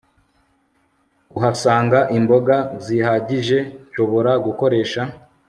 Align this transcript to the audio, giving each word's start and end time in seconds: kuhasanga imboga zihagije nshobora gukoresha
kuhasanga 1.31 1.99
imboga 2.17 2.55
zihagije 2.85 3.57
nshobora 3.87 4.31
gukoresha 4.45 5.01